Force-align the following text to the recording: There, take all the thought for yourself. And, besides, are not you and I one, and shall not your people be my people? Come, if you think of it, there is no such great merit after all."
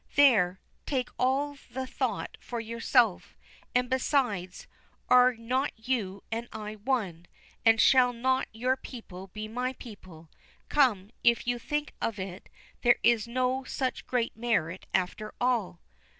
There, 0.15 0.59
take 0.87 1.09
all 1.19 1.59
the 1.69 1.85
thought 1.85 2.35
for 2.39 2.59
yourself. 2.59 3.37
And, 3.75 3.87
besides, 3.87 4.65
are 5.09 5.35
not 5.35 5.73
you 5.77 6.23
and 6.31 6.49
I 6.51 6.77
one, 6.77 7.27
and 7.63 7.79
shall 7.79 8.11
not 8.11 8.47
your 8.51 8.75
people 8.75 9.27
be 9.27 9.47
my 9.47 9.73
people? 9.73 10.31
Come, 10.69 11.11
if 11.23 11.45
you 11.45 11.59
think 11.59 11.93
of 12.01 12.17
it, 12.17 12.49
there 12.81 12.97
is 13.03 13.27
no 13.27 13.63
such 13.63 14.07
great 14.07 14.35
merit 14.35 14.87
after 14.91 15.35
all." 15.39 15.81